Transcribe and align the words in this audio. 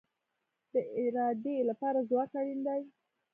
د 0.73 0.75
ارادې 1.01 1.57
لپاره 1.69 1.99
ځواک 2.09 2.31
اړین 2.39 2.59
دی 2.67 2.81